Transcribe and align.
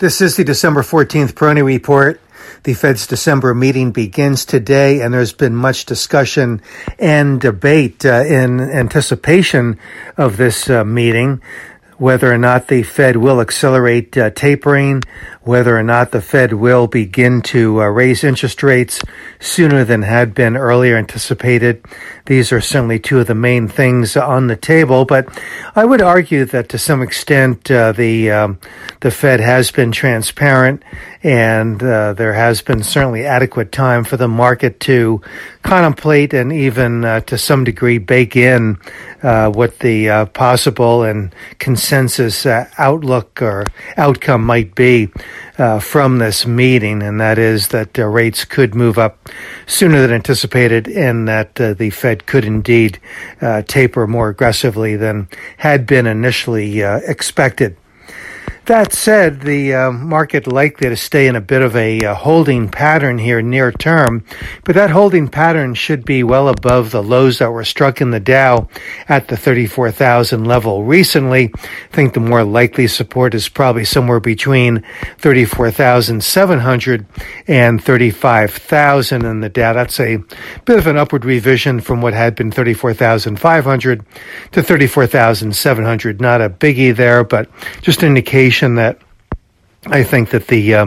This 0.00 0.20
is 0.20 0.34
the 0.34 0.42
December 0.42 0.82
14th 0.82 1.34
Peroni 1.34 1.64
Report. 1.64 2.20
The 2.64 2.74
Fed's 2.74 3.06
December 3.06 3.54
meeting 3.54 3.92
begins 3.92 4.44
today, 4.44 5.00
and 5.00 5.14
there's 5.14 5.32
been 5.32 5.54
much 5.54 5.84
discussion 5.84 6.62
and 6.98 7.40
debate 7.40 8.04
uh, 8.04 8.24
in 8.24 8.58
anticipation 8.60 9.78
of 10.16 10.36
this 10.36 10.68
uh, 10.68 10.84
meeting 10.84 11.40
whether 11.96 12.32
or 12.32 12.38
not 12.38 12.68
the 12.68 12.82
Fed 12.82 13.16
will 13.16 13.40
accelerate 13.40 14.16
uh, 14.16 14.30
tapering, 14.30 15.02
whether 15.42 15.76
or 15.76 15.82
not 15.82 16.10
the 16.10 16.20
Fed 16.20 16.52
will 16.52 16.86
begin 16.86 17.42
to 17.42 17.82
uh, 17.82 17.86
raise 17.86 18.24
interest 18.24 18.62
rates 18.62 19.02
sooner 19.40 19.84
than 19.84 20.02
had 20.02 20.34
been 20.34 20.56
earlier 20.56 20.96
anticipated. 20.96 21.84
These 22.26 22.52
are 22.52 22.60
certainly 22.60 22.98
two 22.98 23.20
of 23.20 23.26
the 23.26 23.34
main 23.34 23.68
things 23.68 24.16
on 24.16 24.46
the 24.46 24.56
table, 24.56 25.04
but 25.04 25.28
I 25.76 25.84
would 25.84 26.02
argue 26.02 26.44
that 26.46 26.68
to 26.70 26.78
some 26.78 27.02
extent 27.02 27.70
uh, 27.70 27.92
the 27.92 28.30
um, 28.30 28.58
the 29.00 29.10
Fed 29.10 29.40
has 29.40 29.70
been 29.70 29.92
transparent, 29.92 30.82
and 31.22 31.82
uh, 31.82 32.14
there 32.14 32.32
has 32.32 32.62
been 32.62 32.82
certainly 32.82 33.26
adequate 33.26 33.72
time 33.72 34.04
for 34.04 34.16
the 34.16 34.28
market 34.28 34.80
to 34.80 35.20
contemplate 35.64 36.32
and 36.32 36.52
even 36.52 37.04
uh, 37.04 37.20
to 37.20 37.36
some 37.36 37.64
degree 37.64 37.98
bake 37.98 38.36
in 38.36 38.78
uh, 39.22 39.50
what 39.50 39.80
the 39.80 40.28
possible 40.34 41.02
and 41.02 41.34
consensus 41.58 42.46
outlook 42.78 43.42
or 43.42 43.64
outcome 43.96 44.44
might 44.44 44.74
be 44.74 45.08
uh, 45.58 45.78
from 45.78 46.18
this 46.18 46.46
meeting, 46.46 47.02
and 47.02 47.20
that 47.20 47.38
is 47.38 47.68
that 47.68 47.98
uh, 47.98 48.04
rates 48.06 48.44
could 48.44 48.74
move 48.74 48.98
up 48.98 49.28
sooner 49.66 50.00
than 50.00 50.12
anticipated, 50.12 50.88
and 50.88 51.28
that 51.28 51.60
uh, 51.60 51.74
the 51.74 51.90
Fed 51.90 52.26
could 52.26 52.44
indeed 52.44 52.98
uh, 53.40 53.62
taper 53.62 54.06
more 54.06 54.28
aggressively 54.28 54.96
than 54.96 55.28
had 55.58 55.86
been 55.86 56.06
initially 56.06 56.82
uh, 56.82 56.98
expected. 57.06 57.76
That 58.66 58.94
said, 58.94 59.42
the 59.42 59.74
uh, 59.74 59.92
market 59.92 60.46
likely 60.46 60.88
to 60.88 60.96
stay 60.96 61.26
in 61.26 61.36
a 61.36 61.40
bit 61.42 61.60
of 61.60 61.76
a 61.76 62.00
uh, 62.00 62.14
holding 62.14 62.70
pattern 62.70 63.18
here 63.18 63.42
near 63.42 63.70
term, 63.70 64.24
but 64.64 64.74
that 64.74 64.88
holding 64.88 65.28
pattern 65.28 65.74
should 65.74 66.06
be 66.06 66.22
well 66.22 66.48
above 66.48 66.90
the 66.90 67.02
lows 67.02 67.40
that 67.40 67.50
were 67.50 67.64
struck 67.64 68.00
in 68.00 68.10
the 68.10 68.20
Dow 68.20 68.70
at 69.06 69.28
the 69.28 69.36
34,000 69.36 70.44
level 70.44 70.82
recently. 70.82 71.52
I 71.54 71.94
think 71.94 72.14
the 72.14 72.20
more 72.20 72.42
likely 72.42 72.86
support 72.86 73.34
is 73.34 73.50
probably 73.50 73.84
somewhere 73.84 74.18
between 74.18 74.82
34,700 75.18 77.06
and 77.46 77.84
35,000 77.84 79.24
in 79.26 79.40
the 79.40 79.50
Dow. 79.50 79.74
That's 79.74 80.00
a 80.00 80.16
bit 80.64 80.78
of 80.78 80.86
an 80.86 80.96
upward 80.96 81.26
revision 81.26 81.82
from 81.82 82.00
what 82.00 82.14
had 82.14 82.34
been 82.34 82.50
34,500 82.50 84.06
to 84.52 84.62
34,700. 84.62 86.20
Not 86.22 86.40
a 86.40 86.48
biggie 86.48 86.96
there, 86.96 87.24
but 87.24 87.50
just 87.82 88.02
an 88.02 88.08
indication 88.08 88.53
indication 88.54 88.76
that 88.76 88.98
I 89.86 90.02
think 90.02 90.30
that 90.30 90.46
the 90.46 90.74
uh, 90.74 90.86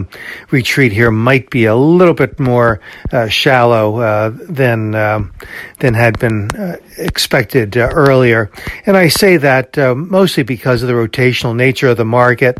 retreat 0.50 0.90
here 0.90 1.12
might 1.12 1.50
be 1.50 1.66
a 1.66 1.76
little 1.76 2.14
bit 2.14 2.40
more 2.40 2.80
uh, 3.12 3.28
shallow 3.28 3.98
uh, 4.00 4.32
than 4.48 4.96
um, 4.96 5.32
than 5.78 5.94
had 5.94 6.18
been 6.18 6.50
uh, 6.56 6.78
expected 6.96 7.76
uh, 7.76 7.90
earlier, 7.92 8.50
and 8.86 8.96
I 8.96 9.06
say 9.06 9.36
that 9.36 9.78
uh, 9.78 9.94
mostly 9.94 10.42
because 10.42 10.82
of 10.82 10.88
the 10.88 10.94
rotational 10.94 11.54
nature 11.54 11.88
of 11.88 11.96
the 11.96 12.04
market. 12.04 12.58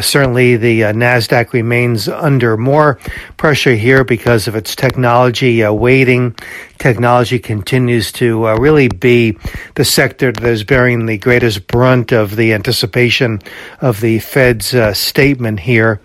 certainly, 0.00 0.56
the 0.56 0.80
Nasdaq 0.80 1.52
remains 1.52 2.08
under 2.08 2.56
more 2.56 2.98
pressure 3.36 3.74
here 3.74 4.02
because 4.02 4.48
of 4.48 4.56
its 4.56 4.74
technology 4.74 5.62
weighting. 5.68 6.34
Technology 6.78 7.38
continues 7.38 8.12
to 8.12 8.46
really 8.58 8.88
be 8.88 9.36
the 9.74 9.84
sector 9.84 10.32
that 10.32 10.44
is 10.44 10.64
bearing 10.64 11.06
the 11.06 11.18
greatest 11.18 11.66
brunt 11.66 12.12
of 12.12 12.36
the 12.36 12.52
anticipation 12.52 13.40
of 13.80 14.00
the 14.00 14.18
Fed's 14.18 14.74
statement 14.96 15.60
here, 15.60 16.00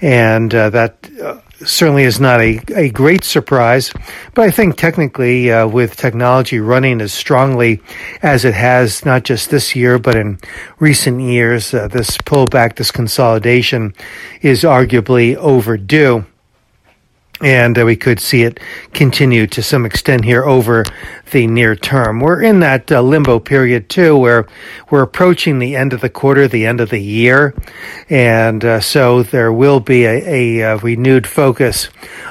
and 0.00 0.54
uh, 0.54 0.70
that 0.70 1.08
uh, 1.22 1.38
certainly 1.64 2.04
is 2.04 2.20
not 2.20 2.40
a, 2.40 2.60
a 2.74 2.90
great 2.90 3.24
surprise. 3.24 3.92
But 4.34 4.42
I 4.42 4.50
think 4.50 4.76
technically, 4.76 5.50
uh, 5.50 5.66
with 5.66 5.96
technology 5.96 6.60
running 6.60 7.00
as 7.00 7.12
strongly 7.12 7.80
as 8.22 8.44
it 8.44 8.54
has, 8.54 9.04
not 9.04 9.24
just 9.24 9.50
this 9.50 9.76
year, 9.76 9.98
but 9.98 10.16
in 10.16 10.38
recent 10.78 11.20
years, 11.20 11.72
uh, 11.74 11.88
this 11.88 12.16
pullback, 12.18 12.76
this 12.76 12.90
consolidation 12.90 13.94
is 14.40 14.62
arguably 14.62 15.36
overdue 15.36 16.24
and 17.42 17.78
uh, 17.78 17.84
we 17.84 17.96
could 17.96 18.20
see 18.20 18.42
it 18.42 18.60
continue 18.94 19.46
to 19.48 19.62
some 19.62 19.84
extent 19.84 20.24
here 20.24 20.44
over 20.44 20.84
the 21.32 21.46
near 21.46 21.74
term. 21.74 22.20
We're 22.20 22.42
in 22.42 22.60
that 22.60 22.92
uh, 22.92 23.00
limbo 23.00 23.38
period 23.40 23.88
too, 23.88 24.16
where 24.16 24.46
we're 24.90 25.02
approaching 25.02 25.58
the 25.58 25.74
end 25.74 25.92
of 25.92 26.00
the 26.00 26.10
quarter, 26.10 26.46
the 26.46 26.66
end 26.66 26.80
of 26.80 26.90
the 26.90 27.00
year, 27.00 27.54
and 28.08 28.64
uh, 28.64 28.80
so 28.80 29.22
there 29.22 29.52
will 29.52 29.80
be 29.80 30.04
a, 30.04 30.60
a, 30.60 30.60
a, 30.60 30.76
renewed 30.76 31.26
focus 31.26 31.88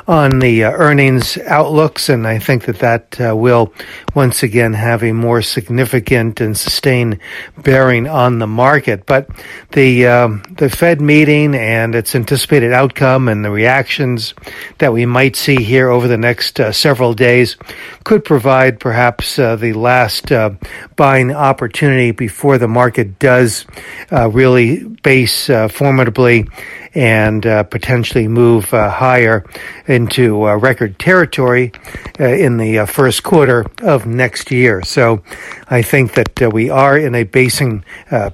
on 0.08 0.40
the 0.40 0.64
uh, 0.64 0.72
earnings 0.72 1.38
outlooks, 1.40 2.10
and 2.10 2.28
I 2.28 2.40
think 2.40 2.66
that 2.66 2.80
that 2.80 3.20
uh, 3.20 3.36
will 3.36 3.74
once 4.16 4.44
again 4.44 4.74
have 4.74 5.04
a 5.04 5.12
more 5.12 5.42
significant 5.42 6.40
and 6.40 6.58
sustained 6.58 7.20
bearing 7.58 8.08
on 8.08 8.40
the 8.40 8.48
market. 8.48 9.06
But 9.06 9.30
the 9.72 10.08
um, 10.08 10.44
the 10.52 10.70
Fed 10.70 11.02
meeting 11.02 11.56
and 11.56 11.96
its 11.96 12.16
anticipated 12.16 12.72
outcome 12.72 13.28
and 13.28 13.44
the 13.44 13.52
reactions 13.52 14.34
that 14.78 14.94
we 14.94 15.01
might 15.06 15.36
see 15.36 15.64
here 15.64 15.90
over 15.90 16.08
the 16.08 16.18
next 16.18 16.60
uh, 16.60 16.72
several 16.72 17.14
days 17.14 17.58
could 18.04 18.24
provide 18.24 18.80
perhaps 18.80 19.38
uh, 19.40 19.56
the 19.56 19.74
last 19.74 20.32
uh, 20.32 20.52
buying 20.96 21.32
opportunity 21.32 22.12
before 22.12 22.58
the 22.58 22.68
market 22.68 23.20
does 23.20 23.66
uh, 24.12 24.30
really 24.30 24.84
base 24.84 25.50
uh, 25.50 25.68
formidably 25.68 26.48
and 26.94 27.44
potentially 27.44 28.28
move 28.28 28.66
higher 28.72 29.46
into 29.88 30.46
record 30.58 31.00
territory 31.00 31.72
in 32.20 32.58
the 32.58 32.86
first 32.86 33.24
quarter 33.24 33.66
of 33.82 34.06
next 34.06 34.52
year. 34.52 34.84
So 34.84 35.24
I 35.70 35.84
think 35.84 36.16
that 36.16 36.52
we 36.52 36.70
are 36.70 36.98
in 36.98 37.16
a 37.16 37.24
basing 37.24 37.86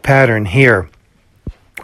pattern 0.02 0.48
here 0.48 0.90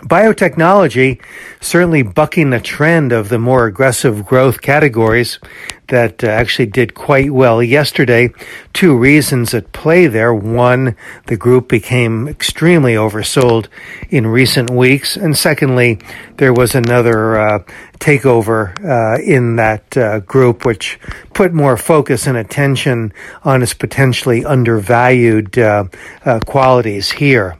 biotechnology 0.03 1.21
certainly 1.61 2.03
bucking 2.03 2.49
the 2.49 2.59
trend 2.59 3.11
of 3.11 3.29
the 3.29 3.39
more 3.39 3.65
aggressive 3.65 4.25
growth 4.25 4.61
categories 4.61 5.39
that 5.87 6.23
uh, 6.23 6.27
actually 6.27 6.65
did 6.65 6.93
quite 6.93 7.31
well 7.31 7.61
yesterday. 7.61 8.29
Two 8.73 8.97
reasons 8.97 9.53
at 9.53 9.71
play 9.71 10.07
there. 10.07 10.33
One, 10.33 10.95
the 11.27 11.37
group 11.37 11.69
became 11.69 12.27
extremely 12.27 12.93
oversold 12.95 13.67
in 14.09 14.27
recent 14.27 14.69
weeks. 14.69 15.15
And 15.15 15.37
secondly, 15.37 15.99
there 16.37 16.53
was 16.53 16.75
another 16.75 17.37
uh, 17.37 17.59
takeover 17.99 18.73
uh, 18.83 19.21
in 19.21 19.55
that 19.57 19.95
uh, 19.95 20.19
group, 20.19 20.65
which 20.65 20.99
put 21.33 21.53
more 21.53 21.77
focus 21.77 22.27
and 22.27 22.37
attention 22.37 23.13
on 23.43 23.61
its 23.61 23.73
potentially 23.73 24.43
undervalued 24.43 25.57
uh, 25.57 25.85
uh, 26.25 26.39
qualities 26.45 27.11
here. 27.11 27.57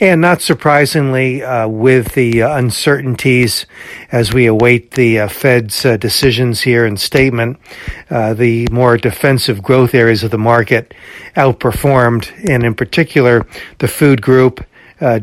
And 0.00 0.20
not 0.20 0.42
surprisingly, 0.42 1.42
uh, 1.42 1.68
with 1.68 2.14
the 2.14 2.42
uh, 2.42 2.56
uncertainties 2.56 3.66
as 4.10 4.32
we 4.32 4.46
await 4.46 4.92
the 4.92 5.20
uh, 5.20 5.28
Fed's 5.28 5.84
uh, 5.84 5.96
decisions 5.96 6.62
here 6.62 6.84
and 6.84 6.98
statement, 6.98 7.58
uh, 8.10 8.34
the 8.34 8.68
more 8.70 8.96
defensive 8.96 9.62
growth 9.62 9.94
areas 9.94 10.22
of 10.22 10.30
the 10.30 10.38
market 10.38 10.94
outperformed. 11.36 12.30
And 12.48 12.64
in 12.64 12.74
particular, 12.74 13.46
the 13.78 13.88
food 13.88 14.22
group 14.22 14.64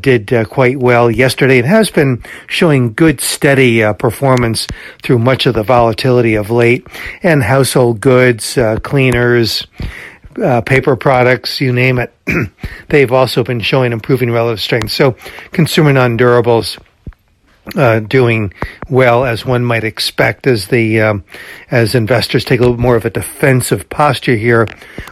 did 0.02 0.31
quite 0.50 0.78
well 0.78 1.09
yesterday. 1.09 1.58
It 1.58 1.66
has 1.66 1.90
been 1.90 2.22
showing 2.46 2.94
good, 2.94 3.19
steady 3.19 3.81
performance 3.94 4.68
through 5.02 5.18
much 5.18 5.47
of 5.47 5.56
the 5.56 5.63
volatility 5.63 6.35
of 6.35 6.52
late. 6.52 6.85
And 7.23 7.41
household 7.41 8.00
goods, 8.00 8.59
cleaners, 8.84 9.66
uh, 10.38 10.62
paper 10.62 10.96
products, 10.96 11.59
you 11.62 11.74
name 11.74 12.00
it, 12.00 12.14
they've 12.90 13.12
also 13.12 13.44
been 13.44 13.59
showing 13.59 13.92
improving 13.92 14.31
relative 14.31 14.62
strength. 14.62 14.92
So 14.92 15.16
consumer 15.52 15.94
non-durables 15.94 16.78
uh, 17.76 18.00
doing 18.00 18.54
well 18.90 19.24
as 19.24 19.46
one 19.46 19.64
might 19.64 19.84
expect 19.84 20.47
as 20.47 20.68
the 20.68 21.00
um, 21.02 21.24
as 21.70 21.96
investors 21.96 22.44
take 22.44 22.59
a 22.59 22.64
little 22.64 22.80
more 22.80 22.96
of 22.96 23.06
a 23.06 23.09
defensive 23.09 23.90
posture 23.90 24.35
here 24.35 24.68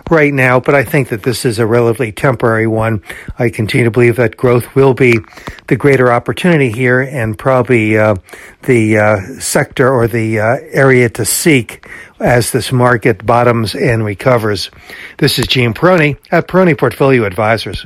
right 0.10 0.34
now. 0.34 0.60
But 0.60 0.76
I 0.76 0.84
think 0.84 1.10
that 1.10 1.24
this 1.24 1.46
is 1.46 1.60
a 1.60 1.66
relatively 1.66 2.12
temporary 2.12 2.68
one. 2.68 3.04
I 3.38 3.50
continue 3.50 3.86
to 3.86 3.92
believe 3.92 4.16
that 4.16 4.38
growth 4.38 4.76
will 4.76 4.94
be 4.94 5.20
the 5.68 5.76
greater 5.76 6.12
opportunity 6.12 6.72
here, 6.72 7.02
and 7.02 7.38
probably 7.38 7.98
uh, 7.98 8.16
the 8.64 8.98
uh, 8.98 9.18
sector 9.40 9.90
or 9.90 10.08
the 10.08 10.40
uh, 10.40 10.58
area 10.72 11.10
to 11.10 11.26
seek 11.26 11.86
as 12.20 12.52
this 12.52 12.72
market 12.72 13.26
bottoms 13.26 13.76
and 13.76 14.04
recovers. 14.04 14.70
This 15.18 15.40
is 15.40 15.48
Gene 15.48 15.74
Peroni 15.74 16.18
at 16.32 16.48
Peroni 16.48 16.78
Portfolio 16.78 17.26
Advisors. 17.26 17.86